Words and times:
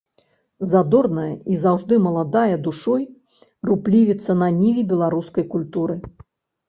Задорная 0.69 1.25
і 1.55 1.59
заўжды 1.65 1.99
маладая 2.07 2.55
душой 2.69 3.03
руплівіца 3.71 4.31
на 4.43 4.49
ніве 4.59 4.81
беларускай 4.93 5.45
культуры. 5.57 6.01